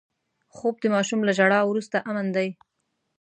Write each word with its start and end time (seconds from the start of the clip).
خوب 0.55 0.75
د 0.81 0.85
ماشوم 0.95 1.19
له 1.27 1.33
ژړا 1.37 1.61
وروسته 1.65 1.97
امن 2.09 2.27
دی 2.35 2.49